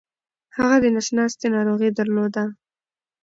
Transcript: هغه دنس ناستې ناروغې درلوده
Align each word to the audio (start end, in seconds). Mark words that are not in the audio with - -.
هغه 0.57 0.77
دنس 0.83 1.07
ناستې 1.17 1.47
ناروغې 1.55 1.89
درلوده 1.97 2.43